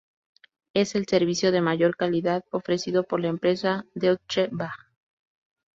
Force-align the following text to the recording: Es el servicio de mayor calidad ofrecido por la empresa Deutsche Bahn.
Es 0.73 0.95
el 0.95 1.05
servicio 1.07 1.51
de 1.51 1.61
mayor 1.61 1.95
calidad 1.95 2.43
ofrecido 2.49 3.03
por 3.03 3.19
la 3.19 3.27
empresa 3.27 3.85
Deutsche 3.93 4.49
Bahn. 4.51 4.71